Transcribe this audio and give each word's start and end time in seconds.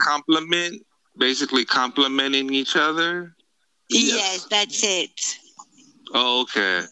complement, 0.00 0.84
basically 1.16 1.64
complementing 1.64 2.52
each 2.52 2.76
other. 2.76 3.34
Yes, 3.88 4.12
yes 4.14 4.44
that's 4.46 4.82
it. 4.84 5.20
Oh, 6.14 6.42
okay. 6.42 6.82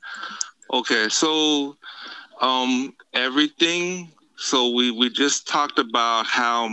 Okay. 0.73 1.09
So, 1.09 1.77
um, 2.41 2.95
everything. 3.15 4.11
So 4.37 4.71
we 4.71 4.91
we 4.91 5.11
just 5.11 5.49
talked 5.49 5.79
about 5.79 6.27
how 6.27 6.69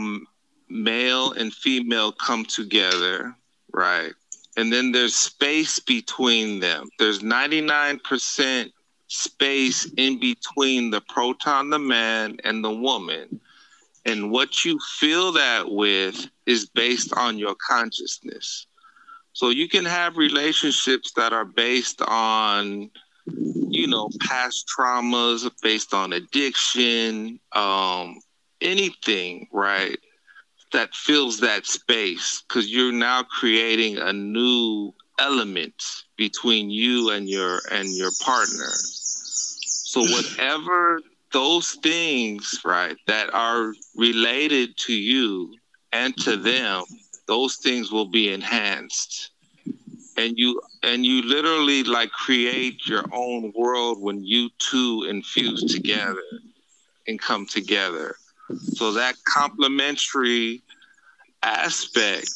male 0.70 1.32
and 1.34 1.54
female 1.54 2.12
come 2.12 2.46
together, 2.46 3.36
right? 3.74 4.14
And 4.58 4.72
then 4.72 4.92
there's 4.92 5.16
space 5.16 5.80
between 5.80 6.60
them. 6.60 6.88
There's 6.98 7.20
99% 7.20 8.72
space 9.08 9.86
in 9.98 10.20
between 10.20 10.92
the 10.92 11.02
proton, 11.02 11.70
the 11.70 11.80
man, 11.80 12.38
and 12.44 12.64
the 12.64 12.72
woman. 12.72 13.42
And 14.06 14.32
what 14.32 14.64
you 14.64 14.80
feel 15.00 15.32
that 15.34 15.72
with 15.72 16.28
is 16.46 16.68
based 16.68 17.14
on 17.14 17.40
your 17.40 17.56
consciousness. 17.68 18.68
So 19.34 19.50
you 19.50 19.68
can 19.68 19.84
have 19.86 20.16
relationships 20.16 21.12
that 21.16 21.34
are 21.34 21.44
based 21.44 22.02
on, 22.02 22.90
you 23.26 23.88
know, 23.88 24.10
past 24.22 24.66
traumas, 24.78 25.50
based 25.62 25.94
on 25.94 26.14
addiction, 26.14 27.40
um, 27.54 28.20
anything, 28.62 29.48
right? 29.52 29.98
That 30.72 30.94
fills 30.94 31.40
that 31.40 31.66
space 31.66 32.44
because 32.48 32.70
you're 32.70 32.94
now 32.94 33.24
creating 33.24 33.98
a 33.98 34.14
new 34.14 34.94
element 35.20 35.84
between 36.18 36.70
you 36.70 37.10
and 37.10 37.28
your 37.30 37.62
and 37.72 37.90
your 37.90 38.12
partner. 38.22 38.72
So 39.84 40.02
whatever 40.02 41.00
those 41.32 41.78
things, 41.84 42.62
right, 42.64 42.96
that 43.08 43.34
are 43.34 43.74
related 43.96 44.78
to 44.78 44.94
you 44.94 45.54
and 45.92 46.16
to 46.18 46.38
them, 46.38 46.84
those 47.28 47.58
things 47.58 47.92
will 47.92 48.08
be 48.08 48.32
enhanced. 48.32 49.32
And 50.18 50.38
you 50.38 50.62
and 50.84 51.06
you 51.06 51.24
literally 51.24 51.84
like 51.84 52.12
create 52.12 52.88
your 52.88 53.04
own 53.12 53.52
world 53.56 54.02
when 54.02 54.24
you 54.24 54.50
two 54.60 55.06
infuse 55.10 55.64
together 55.66 56.24
and 57.08 57.20
come 57.20 57.46
together. 57.46 58.16
So 58.60 58.94
that 58.94 59.16
complementary 59.26 60.62
aspect, 61.44 62.30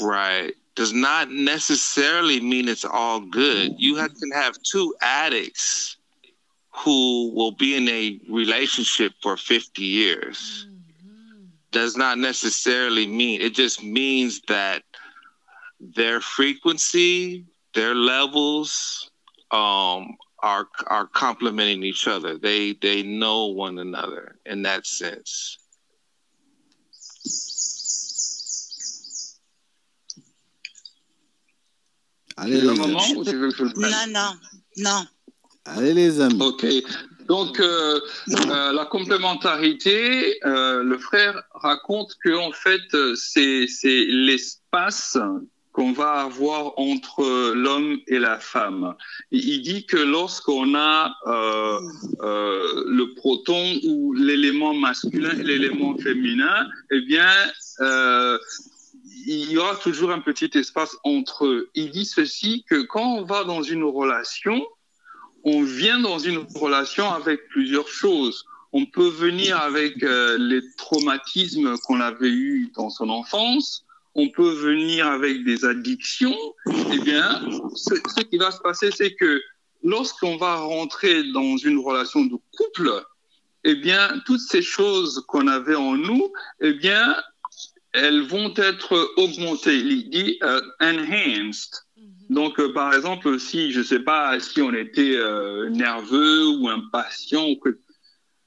right, 0.00 0.54
does 0.76 0.92
not 0.92 1.30
necessarily 1.30 2.40
mean 2.40 2.68
it's 2.68 2.84
all 2.84 3.20
good. 3.20 3.74
You 3.78 3.96
have, 3.96 4.14
can 4.14 4.30
have 4.30 4.56
two 4.62 4.94
addicts 5.02 5.95
who 6.76 7.32
will 7.34 7.52
be 7.52 7.74
in 7.74 7.88
a 7.88 8.20
relationship 8.30 9.12
for 9.22 9.36
50 9.36 9.82
years 9.82 10.66
mm-hmm. 10.68 11.44
does 11.70 11.96
not 11.96 12.18
necessarily 12.18 13.06
mean 13.06 13.40
it 13.40 13.54
just 13.54 13.82
means 13.82 14.40
that 14.48 14.82
their 15.80 16.20
frequency 16.20 17.44
their 17.74 17.94
levels 17.94 19.10
um, 19.50 20.16
are 20.42 20.68
are 20.86 21.06
complementing 21.06 21.82
each 21.82 22.06
other 22.06 22.38
they 22.38 22.74
they 22.74 23.02
know 23.02 23.46
one 23.46 23.78
another 23.78 24.36
in 24.44 24.62
that 24.62 24.86
sense 24.86 25.58
Allez, 32.38 32.64
non, 33.76 34.12
non, 34.12 34.38
non. 34.76 35.08
Allez 35.66 35.94
les 35.94 36.20
amis. 36.20 36.40
Ok. 36.40 36.66
Donc 37.28 37.58
euh, 37.58 38.00
euh, 38.28 38.72
la 38.72 38.84
complémentarité, 38.84 40.38
euh, 40.44 40.84
le 40.84 40.96
frère 40.98 41.42
raconte 41.54 42.14
que 42.22 42.36
en 42.36 42.52
fait 42.52 43.16
c'est 43.16 43.66
c'est 43.66 44.04
l'espace 44.08 45.18
qu'on 45.76 45.92
va 45.92 46.12
avoir 46.22 46.72
entre 46.78 47.52
l'homme 47.52 47.98
et 48.06 48.18
la 48.18 48.38
femme. 48.38 48.94
Il 49.30 49.60
dit 49.60 49.84
que 49.84 49.98
lorsqu'on 49.98 50.74
a 50.74 51.14
euh, 51.26 51.80
euh, 52.22 52.84
le 52.86 53.12
proton 53.12 53.78
ou 53.84 54.14
l'élément 54.14 54.72
masculin 54.72 55.38
et 55.38 55.42
l'élément 55.42 55.94
féminin, 55.98 56.66
eh 56.90 57.02
bien, 57.02 57.28
euh, 57.80 58.38
il 59.26 59.50
y 59.50 59.58
aura 59.58 59.76
toujours 59.76 60.12
un 60.12 60.20
petit 60.20 60.50
espace 60.54 60.96
entre 61.04 61.44
eux. 61.44 61.68
Il 61.74 61.90
dit 61.90 62.06
ceci 62.06 62.64
que 62.70 62.80
quand 62.80 63.18
on 63.18 63.24
va 63.24 63.44
dans 63.44 63.62
une 63.62 63.84
relation, 63.84 64.66
on 65.46 65.62
vient 65.62 66.00
dans 66.00 66.18
une 66.18 66.44
relation 66.56 67.08
avec 67.08 67.46
plusieurs 67.48 67.86
choses. 67.86 68.44
On 68.72 68.84
peut 68.84 69.08
venir 69.08 69.56
avec 69.56 70.02
euh, 70.02 70.36
les 70.38 70.60
traumatismes 70.76 71.78
qu'on 71.78 72.00
avait 72.00 72.32
eus 72.32 72.72
dans 72.74 72.90
son 72.90 73.08
enfance. 73.10 73.84
On 74.16 74.28
peut 74.28 74.50
venir 74.50 75.06
avec 75.06 75.44
des 75.44 75.64
addictions. 75.64 76.36
Eh 76.92 76.98
bien, 76.98 77.48
ce, 77.76 77.94
qui 78.24 78.38
va 78.38 78.50
se 78.50 78.58
passer, 78.58 78.90
c'est 78.90 79.14
que 79.14 79.40
lorsqu'on 79.84 80.36
va 80.36 80.56
rentrer 80.56 81.22
dans 81.32 81.56
une 81.56 81.78
relation 81.78 82.24
de 82.24 82.36
couple, 82.56 83.04
eh 83.62 83.76
bien, 83.76 84.20
toutes 84.26 84.40
ces 84.40 84.62
choses 84.62 85.24
qu'on 85.28 85.46
avait 85.46 85.76
en 85.76 85.96
nous, 85.96 86.32
eh 86.60 86.72
bien, 86.72 87.14
elles 87.92 88.22
vont 88.22 88.52
être 88.56 89.12
augmentées, 89.16 89.76
il 89.76 90.10
dit 90.10 90.38
euh, 90.42 90.60
enhanced. 90.80 91.86
Donc, 92.28 92.58
euh, 92.58 92.72
par 92.72 92.92
exemple, 92.92 93.38
si, 93.38 93.70
je 93.72 93.78
ne 93.78 93.84
sais 93.84 94.00
pas, 94.00 94.38
si 94.40 94.60
on 94.60 94.72
était 94.74 95.16
euh, 95.16 95.68
nerveux 95.70 96.48
ou 96.48 96.68
impatient, 96.68 97.54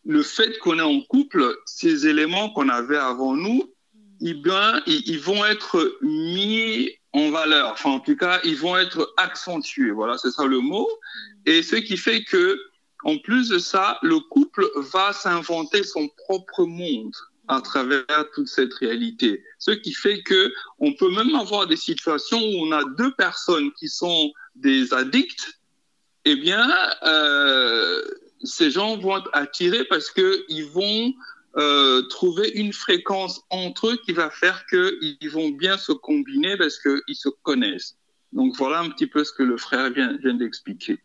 le 0.06 0.23
fait 0.23 0.57
qu'on 0.59 0.79
est 0.79 0.84
en 0.84 1.01
couple, 1.01 1.56
ces 1.66 2.07
éléments 2.07 2.50
qu'on 2.50 2.67
avait 2.69 2.97
avant 2.97 3.35
nous, 3.35 3.73
ils, 4.19 4.41
ben, 4.41 4.81
ils, 4.85 5.19
vont 5.19 5.45
être 5.45 5.97
mis 6.01 6.90
en 7.13 7.29
valeur. 7.29 7.72
Enfin, 7.72 7.91
en 7.91 8.00
tout 8.00 8.17
cas, 8.17 8.40
ils 8.44 8.57
vont 8.57 8.78
être 8.78 9.13
accentués. 9.16 9.91
Voilà, 9.91 10.17
c'est 10.17 10.31
ça 10.31 10.46
le 10.46 10.59
mot. 10.59 10.90
Et 11.46 11.63
ce 11.63 11.78
qui 11.78 11.96
fait 11.96 12.23
que, 12.23 12.59
en 13.06 13.17
plus 13.17 13.47
de 13.47 13.59
ça, 13.59 13.97
le 14.01 14.19
couple 14.19 14.67
va 14.75 15.13
s'inventer 15.13 15.84
son 15.84 16.09
propre 16.25 16.66
monde 16.66 17.16
à 17.49 17.61
travers 17.61 18.05
toute 18.33 18.47
cette 18.47 18.73
réalité. 18.75 19.43
Ce 19.57 19.71
qui 19.71 19.91
fait 19.91 20.21
que 20.21 20.53
on 20.77 20.93
peut 20.93 21.11
même 21.11 21.35
avoir 21.35 21.67
des 21.67 21.75
situations 21.75 22.39
où 22.39 22.65
on 22.65 22.71
a 22.71 22.83
deux 22.97 23.11
personnes 23.15 23.71
qui 23.73 23.89
sont 23.89 24.31
des 24.55 24.93
addicts. 24.93 25.59
Eh 26.25 26.35
bien, 26.35 26.69
euh, 27.03 28.01
ces 28.43 28.69
gens 28.69 28.97
vont 28.97 29.17
être 29.17 29.29
attirés 29.33 29.83
parce 29.85 30.11
que 30.11 30.45
ils 30.47 30.65
vont 30.65 31.13
euh, 31.57 32.03
trouver 32.03 32.49
une 32.49 32.71
fréquence 32.71 33.41
entre 33.49 33.89
eux 33.89 33.97
qui 34.05 34.13
va 34.13 34.29
faire 34.29 34.66
qu'ils 34.67 35.29
vont 35.31 35.49
bien 35.49 35.77
se 35.77 35.91
combiner 35.91 36.55
parce 36.55 36.79
qu'ils 36.79 37.16
se 37.16 37.29
connaissent. 37.41 37.97
Donc 38.31 38.55
voilà 38.57 38.81
un 38.81 38.89
petit 38.89 39.07
peu 39.07 39.23
ce 39.23 39.33
que 39.33 39.43
le 39.43 39.57
frère 39.57 39.89
vient 39.89 40.13
d'expliquer. 40.35 40.99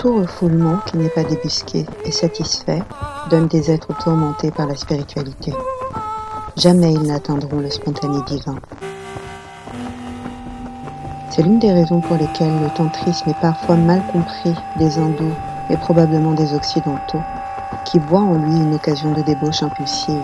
Tout 0.00 0.16
refoulement 0.16 0.78
qui 0.86 0.96
n'est 0.96 1.10
pas 1.10 1.24
débusqué 1.24 1.84
et 2.06 2.10
satisfait 2.10 2.82
donne 3.28 3.48
des 3.48 3.70
êtres 3.70 3.94
tourmentés 3.98 4.50
par 4.50 4.66
la 4.66 4.74
spiritualité. 4.74 5.52
Jamais 6.56 6.94
ils 6.94 7.02
n'atteindront 7.02 7.58
le 7.58 7.68
spontané 7.68 8.16
divin. 8.26 8.54
C'est 11.28 11.42
l'une 11.42 11.58
des 11.58 11.70
raisons 11.70 12.00
pour 12.00 12.16
lesquelles 12.16 12.62
le 12.62 12.70
tantrisme 12.74 13.28
est 13.28 13.40
parfois 13.42 13.76
mal 13.76 14.02
compris 14.10 14.54
des 14.78 14.98
hindous 14.98 15.34
et 15.68 15.76
probablement 15.76 16.32
des 16.32 16.54
occidentaux, 16.54 17.20
qui 17.84 17.98
voient 17.98 18.20
en 18.20 18.38
lui 18.38 18.56
une 18.56 18.76
occasion 18.76 19.12
de 19.12 19.20
débauche 19.20 19.62
impulsive, 19.62 20.16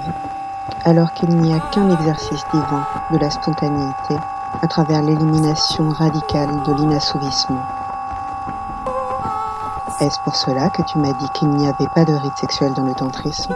alors 0.87 1.13
qu'il 1.13 1.29
n'y 1.29 1.53
a 1.53 1.61
qu'un 1.75 1.91
exercice 1.91 2.45
divin 2.51 2.87
de 3.13 3.19
la 3.19 3.29
spontanéité 3.29 4.17
à 4.63 4.67
travers 4.69 5.03
l'élimination 5.03 5.91
radicale 5.91 6.63
de 6.67 6.73
l'inassouvissement. 6.73 7.86
Est-ce 9.99 10.21
pour 10.21 10.37
cela 10.37 10.69
que 10.69 10.83
tu 10.83 10.99
m'as 10.99 11.15
dit 11.15 11.29
qu'il 11.31 11.49
n'y 11.49 11.67
avait 11.67 11.89
pas 11.95 12.05
de 12.05 12.13
rite 12.13 12.37
sexuel 12.37 12.75
dans 12.75 12.85
le 12.85 12.95
tantrisme? 12.95 13.55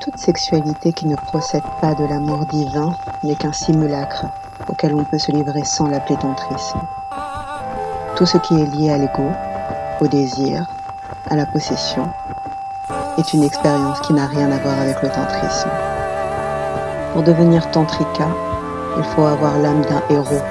Toute 0.00 0.18
sexualité 0.18 0.92
qui 0.92 1.06
ne 1.06 1.14
procède 1.14 1.62
pas 1.80 1.94
de 1.94 2.04
l'amour 2.04 2.44
divin 2.46 2.96
n'est 3.22 3.36
qu'un 3.36 3.52
simulacre 3.52 4.26
auquel 4.66 4.96
on 4.96 5.04
peut 5.04 5.18
se 5.18 5.30
livrer 5.30 5.62
sans 5.62 5.86
l'appeler 5.86 6.16
tantrisme. 6.16 6.80
Tout 8.16 8.26
ce 8.26 8.36
qui 8.38 8.60
est 8.60 8.66
lié 8.66 8.90
à 8.90 8.98
l'ego, 8.98 9.30
au 10.00 10.08
désir, 10.08 10.66
à 11.30 11.36
la 11.36 11.46
possession, 11.46 12.10
est 13.16 13.32
une 13.32 13.44
expérience 13.44 14.00
qui 14.00 14.12
n'a 14.12 14.26
rien 14.26 14.50
à 14.50 14.58
voir 14.58 14.80
avec 14.80 15.00
le 15.02 15.08
tantrisme. 15.08 15.70
Pour 17.12 17.22
devenir 17.22 17.70
tantrika, 17.70 18.26
il 18.96 19.04
faut 19.04 19.24
avoir 19.24 19.56
l'âme 19.58 19.82
d'un 19.82 20.02
héros. 20.10 20.42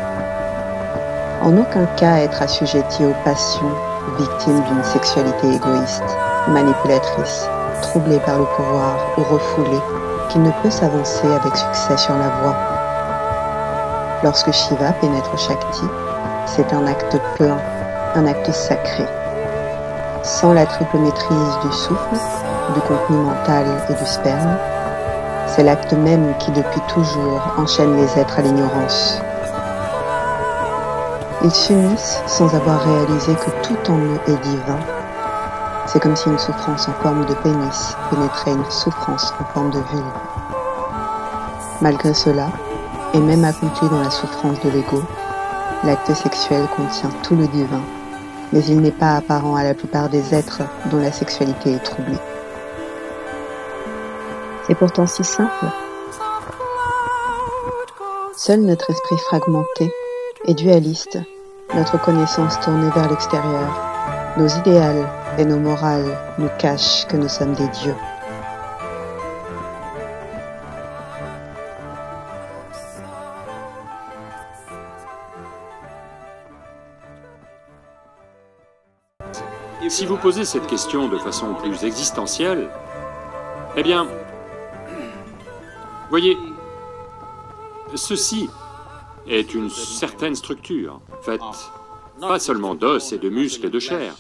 En 1.44 1.58
aucun 1.58 1.86
cas 1.98 2.20
être 2.20 2.42
assujetti 2.42 3.04
aux 3.04 3.14
passions, 3.26 3.76
victime 4.18 4.64
d'une 4.64 4.84
sexualité 4.86 5.48
égoïste, 5.54 6.18
manipulatrice, 6.48 7.50
troublée 7.82 8.20
par 8.20 8.40
le 8.40 8.46
pouvoir 8.46 8.96
ou 9.18 9.24
refoulée, 9.24 9.82
qui 10.30 10.40
ne 10.40 10.52
peut 10.62 10.70
s'avancer 10.70 11.28
avec 11.28 11.54
succès 11.58 11.98
sur 11.98 12.14
la 12.14 12.30
voie. 12.30 12.56
Lorsque 14.24 14.54
Shiva 14.54 14.94
pénètre 15.02 15.38
Shakti, 15.38 15.84
c'est 16.46 16.72
un 16.72 16.88
acte 16.88 17.18
plein, 17.36 17.58
un 18.16 18.26
acte 18.26 18.54
sacré. 18.54 19.04
Sans 20.24 20.54
la 20.54 20.66
triple 20.66 20.98
maîtrise 20.98 21.58
du 21.62 21.74
souffle, 21.74 22.16
du 22.74 22.80
contenu 22.80 23.18
mental 23.18 23.66
et 23.90 23.94
du 23.94 24.06
sperme, 24.06 24.58
c'est 25.48 25.64
l'acte 25.64 25.92
même 25.92 26.34
qui 26.40 26.52
depuis 26.52 26.82
toujours 26.88 27.42
enchaîne 27.58 27.98
les 27.98 28.18
êtres 28.18 28.40
à 28.40 28.44
l'ignorance. 28.44 29.22
Ils 31.46 31.52
s'unissent 31.52 32.22
sans 32.26 32.56
avoir 32.56 32.82
réalisé 32.84 33.34
que 33.36 33.68
tout 33.68 33.92
en 33.92 33.98
eux 33.98 34.20
est 34.28 34.42
divin. 34.44 34.80
C'est 35.88 36.00
comme 36.00 36.16
si 36.16 36.30
une 36.30 36.40
souffrance 36.40 36.88
en 36.88 36.94
forme 36.94 37.26
de 37.26 37.34
pénis 37.34 37.98
pénétrait 38.10 38.54
une 38.54 38.72
souffrance 38.72 39.34
en 39.42 39.44
forme 39.54 39.70
de 39.72 39.80
vulve. 39.80 40.14
Malgré 41.82 42.14
cela, 42.14 42.48
et 43.14 43.20
même 43.20 43.44
accompli 43.44 43.90
dans 43.90 44.00
la 44.00 44.10
souffrance 44.10 44.58
de 44.62 44.70
l'ego, 44.70 45.04
l'acte 45.84 46.14
sexuel 46.14 46.66
contient 46.78 47.12
tout 47.24 47.36
le 47.36 47.48
divin, 47.48 47.82
mais 48.54 48.64
il 48.64 48.80
n'est 48.80 48.92
pas 48.92 49.18
apparent 49.18 49.58
à 49.58 49.64
la 49.64 49.74
plupart 49.74 50.08
des 50.08 50.34
êtres 50.34 50.62
dont 50.86 51.00
la 51.00 51.12
sexualité 51.12 51.74
est 51.74 51.84
troublée. 51.84 52.20
C'est 54.66 54.76
pourtant 54.76 55.08
si 55.08 55.26
simple. 55.26 55.66
Seul 58.34 58.62
notre 58.62 58.90
esprit 58.90 59.18
fragmenté 59.18 59.94
et 60.46 60.54
dualiste, 60.54 61.20
notre 61.76 62.00
connaissance 62.00 62.60
tournée 62.60 62.90
vers 62.92 63.10
l'extérieur, 63.10 63.70
nos 64.38 64.48
idéaux 64.48 65.06
et 65.38 65.46
nos 65.46 65.60
morales 65.60 66.18
nous 66.38 66.50
cachent 66.60 67.06
que 67.08 67.18
nous 67.18 67.30
sommes 67.30 67.54
des 67.54 67.68
dieux. 67.70 67.96
Si 79.90 80.08
vous 80.08 80.18
posez 80.18 80.44
cette 80.44 80.66
question 80.66 81.08
de 81.08 81.20
façon 81.20 81.54
plus 81.54 81.84
existentielle, 81.84 82.68
eh 83.76 83.84
bien, 83.84 84.08
voyez, 86.10 86.36
ceci 87.94 88.50
est 89.28 89.54
une 89.54 89.70
certaine 89.70 90.36
structure, 90.36 91.02
faite 91.22 91.42
pas 92.20 92.40
seulement 92.40 92.76
d'os 92.76 93.12
et 93.12 93.18
de 93.18 93.30
muscles 93.30 93.68
et 93.68 93.70
de 93.70 93.80
chair. 93.80 94.16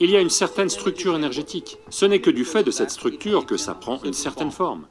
Il 0.00 0.10
y 0.10 0.16
a 0.16 0.20
une 0.20 0.30
certaine 0.30 0.68
structure 0.68 1.16
énergétique. 1.16 1.78
Ce 1.90 2.06
n'est 2.06 2.20
que 2.20 2.30
du 2.30 2.44
fait 2.44 2.62
de 2.62 2.70
cette 2.70 2.90
structure 2.90 3.46
que 3.46 3.56
ça 3.56 3.74
prend 3.74 4.00
une 4.04 4.12
certaine 4.12 4.50
forme. 4.50 4.86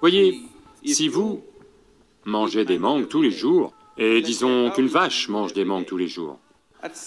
Voyez, 0.00 0.40
si 0.84 1.08
vous 1.08 1.42
mangez 2.24 2.64
des 2.64 2.78
mangues 2.78 3.08
tous 3.08 3.22
les 3.22 3.30
jours, 3.30 3.72
et 3.98 4.22
disons 4.22 4.70
qu'une 4.70 4.86
vache 4.86 5.28
mange 5.28 5.52
des 5.52 5.64
mangues 5.64 5.84
tous 5.84 5.96
les 5.96 6.08
jours, 6.08 6.38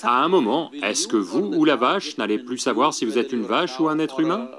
à 0.04 0.24
un 0.24 0.28
moment, 0.28 0.72
est-ce 0.81 1.07
que 1.07 1.18
vous 1.18 1.53
ou 1.56 1.65
la 1.65 1.75
vache 1.75 2.17
n'allez 2.17 2.39
plus 2.39 2.58
savoir 2.58 2.94
si 2.94 3.06
vous 3.06 3.17
êtes 3.17 3.32
une 3.32 3.44
vache 3.44 3.79
ou 3.79 3.89
un 3.89 4.00
être 4.00 4.20
humain? 4.20 4.50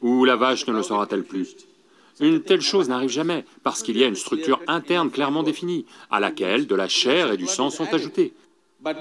Ou 0.00 0.24
la 0.24 0.36
vache 0.36 0.66
ne 0.66 0.72
le 0.72 0.82
saura-t-elle 0.82 1.24
plus? 1.24 1.56
Une 2.20 2.42
telle 2.42 2.60
chose 2.60 2.88
n'arrive 2.88 3.10
jamais, 3.10 3.44
parce 3.62 3.82
qu'il 3.82 3.96
y 3.96 4.04
a 4.04 4.06
une 4.06 4.14
structure 4.14 4.60
interne 4.66 5.10
clairement 5.10 5.42
définie, 5.42 5.84
à 6.10 6.20
laquelle 6.20 6.66
de 6.66 6.74
la 6.74 6.88
chair 6.88 7.32
et 7.32 7.36
du 7.36 7.46
sang 7.46 7.70
sont 7.70 7.92
ajoutés. 7.92 8.34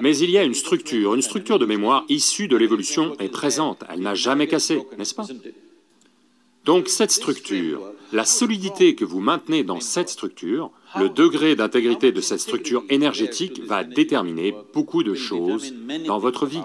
Mais 0.01 0.17
il 0.17 0.29
y 0.29 0.37
a 0.37 0.43
une 0.43 0.53
structure, 0.53 1.13
une 1.13 1.21
structure 1.21 1.59
de 1.59 1.65
mémoire 1.65 2.05
issue 2.09 2.47
de 2.47 2.55
l'évolution 2.55 3.15
est 3.19 3.29
présente, 3.29 3.83
elle 3.89 3.99
n'a 3.99 4.15
jamais 4.15 4.47
cassé, 4.47 4.81
n'est-ce 4.97 5.13
pas? 5.13 5.27
Donc 6.63 6.87
cette 6.87 7.11
structure, 7.11 7.91
la 8.13 8.23
solidité 8.23 8.95
que 8.95 9.03
vous 9.03 9.19
maintenez 9.19 9.63
dans 9.63 9.81
cette 9.81 10.07
structure, 10.07 10.71
le 10.97 11.09
degré 11.09 11.55
d'intégrité 11.55 12.13
de 12.13 12.21
cette 12.21 12.39
structure 12.39 12.83
énergétique 12.89 13.61
va 13.65 13.83
déterminer 13.83 14.55
beaucoup 14.73 15.03
de 15.03 15.13
choses 15.13 15.73
dans 16.07 16.19
votre 16.19 16.45
vie, 16.45 16.61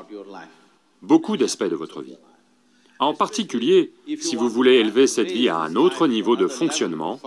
beaucoup 1.03 1.37
d'aspects 1.37 1.65
de 1.65 1.75
votre 1.75 2.03
vie. 2.03 2.17
En 2.99 3.15
particulier, 3.15 3.93
si 4.19 4.35
vous 4.35 4.49
voulez 4.49 4.75
élever 4.75 5.07
cette 5.07 5.31
vie 5.31 5.49
à 5.49 5.59
un 5.59 5.77
autre 5.77 6.07
niveau 6.07 6.37
de 6.37 6.49
fonctionnement, 6.49 7.21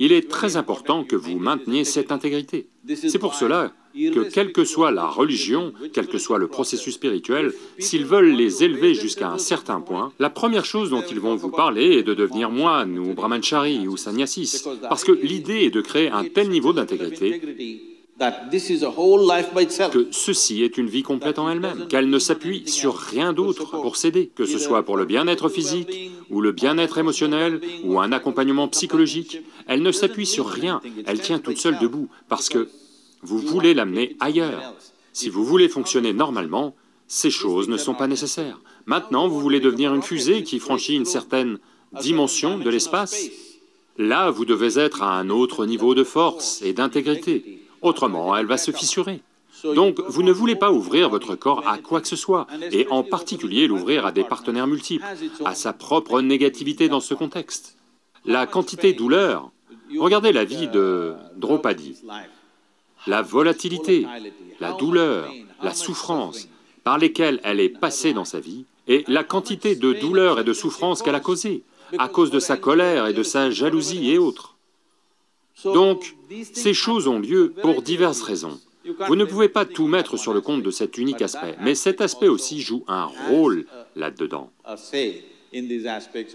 il 0.00 0.10
est 0.10 0.28
très 0.28 0.56
important 0.56 1.04
que 1.04 1.14
vous 1.14 1.38
mainteniez 1.38 1.84
cette 1.84 2.10
intégrité. 2.10 2.66
C'est 2.94 3.20
pour 3.20 3.34
cela 3.34 3.72
que 3.94 4.28
quelle 4.28 4.52
que 4.52 4.64
soit 4.64 4.90
la 4.90 5.06
religion, 5.06 5.72
quel 5.92 6.08
que 6.08 6.18
soit 6.18 6.38
le 6.38 6.48
processus 6.48 6.94
spirituel, 6.94 7.54
s'ils 7.78 8.04
veulent 8.04 8.32
les 8.32 8.64
élever 8.64 8.94
jusqu'à 8.94 9.30
un 9.30 9.38
certain 9.38 9.80
point, 9.80 10.12
la 10.18 10.30
première 10.30 10.64
chose 10.64 10.90
dont 10.90 11.04
ils 11.08 11.20
vont 11.20 11.36
vous 11.36 11.50
parler 11.50 11.98
est 11.98 12.02
de 12.02 12.14
devenir 12.14 12.50
moine 12.50 12.98
ou 12.98 13.14
brahmanchari 13.14 13.86
ou 13.86 13.96
sannyasis, 13.96 14.68
parce 14.88 15.04
que 15.04 15.12
l'idée 15.12 15.62
est 15.66 15.70
de 15.70 15.80
créer 15.80 16.08
un 16.08 16.24
tel 16.24 16.50
niveau 16.50 16.72
d'intégrité 16.72 17.93
que 19.90 20.06
ceci 20.12 20.62
est 20.62 20.78
une 20.78 20.86
vie 20.86 21.02
complète 21.02 21.38
en 21.38 21.50
elle-même, 21.50 21.88
qu'elle 21.88 22.08
ne 22.08 22.18
s'appuie 22.18 22.68
sur 22.68 22.96
rien 22.96 23.32
d'autre 23.32 23.70
pour 23.70 23.96
s'aider, 23.96 24.30
que 24.34 24.46
ce 24.46 24.58
soit 24.58 24.84
pour 24.84 24.96
le 24.96 25.04
bien-être 25.04 25.48
physique, 25.48 26.12
ou 26.30 26.40
le 26.40 26.52
bien-être 26.52 26.98
émotionnel, 26.98 27.60
ou 27.82 28.00
un 28.00 28.12
accompagnement 28.12 28.68
psychologique. 28.68 29.40
Elle 29.66 29.82
ne 29.82 29.92
s'appuie 29.92 30.26
sur 30.26 30.46
rien, 30.46 30.80
elle 31.06 31.20
tient 31.20 31.40
toute 31.40 31.58
seule 31.58 31.78
debout, 31.78 32.08
parce 32.28 32.48
que 32.48 32.68
vous 33.22 33.38
voulez 33.38 33.74
l'amener 33.74 34.16
ailleurs. 34.20 34.74
Si 35.12 35.28
vous 35.28 35.44
voulez 35.44 35.68
fonctionner 35.68 36.12
normalement, 36.12 36.74
ces 37.08 37.30
choses 37.30 37.68
ne 37.68 37.76
sont 37.76 37.94
pas 37.94 38.06
nécessaires. 38.06 38.60
Maintenant, 38.86 39.28
vous 39.28 39.40
voulez 39.40 39.60
devenir 39.60 39.94
une 39.94 40.02
fusée 40.02 40.42
qui 40.42 40.58
franchit 40.60 40.94
une 40.94 41.04
certaine 41.04 41.58
dimension 42.00 42.58
de 42.58 42.70
l'espace 42.70 43.28
Là, 43.96 44.30
vous 44.30 44.44
devez 44.44 44.78
être 44.78 45.02
à 45.02 45.18
un 45.18 45.30
autre 45.30 45.66
niveau 45.66 45.94
de 45.94 46.02
force 46.02 46.62
et 46.62 46.72
d'intégrité. 46.72 47.63
Autrement, 47.84 48.34
elle 48.34 48.46
va 48.46 48.56
se 48.56 48.70
fissurer. 48.70 49.20
Donc, 49.62 50.00
vous 50.08 50.22
ne 50.22 50.32
voulez 50.32 50.56
pas 50.56 50.72
ouvrir 50.72 51.10
votre 51.10 51.34
corps 51.34 51.62
à 51.68 51.76
quoi 51.76 52.00
que 52.00 52.08
ce 52.08 52.16
soit, 52.16 52.46
et 52.72 52.86
en 52.90 53.02
particulier 53.02 53.66
l'ouvrir 53.66 54.06
à 54.06 54.12
des 54.12 54.24
partenaires 54.24 54.66
multiples, 54.66 55.04
à 55.44 55.54
sa 55.54 55.74
propre 55.74 56.22
négativité 56.22 56.88
dans 56.88 57.00
ce 57.00 57.12
contexte. 57.12 57.76
La 58.24 58.46
quantité 58.46 58.94
douleur, 58.94 59.50
regardez 59.98 60.32
la 60.32 60.44
vie 60.46 60.66
de 60.68 61.12
Draupadi, 61.36 62.02
la 63.06 63.20
volatilité, 63.20 64.06
la 64.60 64.72
douleur, 64.72 65.30
la 65.62 65.74
souffrance 65.74 66.48
par 66.84 66.96
lesquelles 66.96 67.40
elle 67.44 67.60
est 67.60 67.68
passée 67.68 68.14
dans 68.14 68.24
sa 68.24 68.40
vie, 68.40 68.64
et 68.88 69.04
la 69.08 69.24
quantité 69.24 69.76
de 69.76 69.92
douleur 69.92 70.40
et 70.40 70.44
de 70.44 70.54
souffrance 70.54 71.02
qu'elle 71.02 71.14
a 71.14 71.20
causée, 71.20 71.62
à 71.98 72.08
cause 72.08 72.30
de 72.30 72.40
sa 72.40 72.56
colère 72.56 73.06
et 73.06 73.12
de 73.12 73.22
sa 73.22 73.50
jalousie 73.50 74.10
et 74.10 74.18
autres. 74.18 74.53
Donc, 75.64 76.16
ces 76.52 76.74
choses 76.74 77.06
ont 77.06 77.18
lieu 77.18 77.54
pour 77.62 77.82
diverses 77.82 78.22
raisons. 78.22 78.60
Vous 79.06 79.16
ne 79.16 79.24
pouvez 79.24 79.48
pas 79.48 79.64
tout 79.64 79.86
mettre 79.86 80.16
sur 80.16 80.34
le 80.34 80.40
compte 80.40 80.62
de 80.62 80.70
cet 80.70 80.98
unique 80.98 81.22
aspect, 81.22 81.56
mais 81.60 81.74
cet 81.74 82.00
aspect 82.00 82.28
aussi 82.28 82.60
joue 82.60 82.84
un 82.86 83.06
rôle 83.28 83.66
là-dedans. 83.96 84.50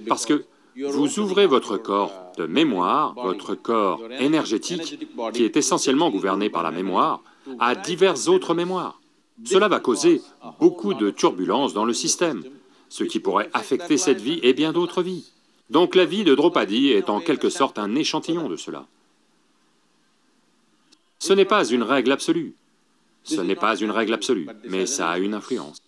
Parce 0.07 0.25
que 0.25 0.45
Vous 0.75 1.19
ouvrez 1.19 1.45
votre 1.45 1.77
corps 1.77 2.13
de 2.37 2.45
mémoire, 2.45 3.13
votre 3.15 3.53
corps 3.53 4.01
énergétique, 4.19 4.97
qui 5.33 5.43
est 5.43 5.57
essentiellement 5.57 6.09
gouverné 6.09 6.49
par 6.49 6.63
la 6.63 6.71
mémoire, 6.71 7.21
à 7.59 7.75
diverses 7.75 8.27
autres 8.27 8.53
mémoires. 8.53 9.01
Cela 9.43 9.67
va 9.67 9.79
causer 9.79 10.21
beaucoup 10.59 10.93
de 10.93 11.09
turbulences 11.09 11.73
dans 11.73 11.85
le 11.85 11.93
système, 11.93 12.43
ce 12.87 13.03
qui 13.03 13.19
pourrait 13.19 13.49
affecter 13.53 13.97
cette 13.97 14.21
vie 14.21 14.39
et 14.41 14.53
bien 14.53 14.71
d'autres 14.71 15.01
vies. 15.01 15.31
Donc 15.69 15.95
la 15.95 16.05
vie 16.05 16.23
de 16.23 16.33
Draupadi 16.33 16.89
est 16.91 17.09
en 17.09 17.19
quelque 17.19 17.49
sorte 17.49 17.77
un 17.77 17.95
échantillon 17.95 18.47
de 18.49 18.55
cela. 18.55 18.85
Ce 21.19 21.33
n'est 21.33 21.45
pas 21.45 21.65
une 21.65 21.83
règle 21.83 22.11
absolue. 22.11 22.55
Ce 23.23 23.41
n'est 23.41 23.55
pas 23.55 23.75
une 23.75 23.91
règle 23.91 24.13
absolue, 24.13 24.47
mais 24.69 24.85
ça 24.85 25.11
a 25.11 25.19
une 25.19 25.33
influence. 25.33 25.81